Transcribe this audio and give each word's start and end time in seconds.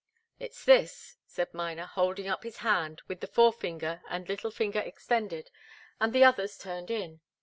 "It's 0.39 0.65
this," 0.65 1.17
said 1.27 1.53
Miner, 1.53 1.85
holding 1.85 2.27
up 2.27 2.41
his 2.41 2.57
hand 2.65 3.03
with 3.07 3.19
the 3.19 3.27
forefinger 3.27 4.01
and 4.09 4.27
little 4.27 4.49
finger 4.49 4.79
extended 4.79 5.51
and 5.99 6.11
the 6.11 6.23
others 6.23 6.57
turned 6.57 6.89
in. 6.89 7.21